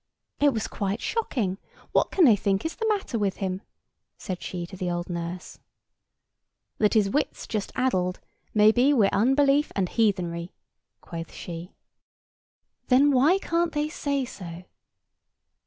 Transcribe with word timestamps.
"It 0.39 0.51
was 0.51 0.67
quite 0.67 0.99
shocking! 0.99 1.59
What 1.91 2.09
can 2.09 2.25
they 2.25 2.35
think 2.35 2.65
is 2.65 2.75
the 2.77 2.87
matter 2.89 3.19
with 3.19 3.35
him?" 3.37 3.61
said 4.17 4.41
she 4.41 4.65
to 4.65 4.75
the 4.75 4.89
old 4.89 5.11
nurse. 5.11 5.59
"That 6.79 6.95
his 6.95 7.07
wit's 7.07 7.45
just 7.45 7.71
addled; 7.75 8.19
may 8.51 8.71
be 8.71 8.93
wi' 8.95 9.09
unbelief 9.13 9.71
and 9.75 9.87
heathenry," 9.87 10.53
quoth 11.01 11.31
she. 11.31 11.75
"Then 12.87 13.11
why 13.11 13.37
can't 13.37 13.73
they 13.73 13.89
say 13.89 14.25
so?" 14.25 14.63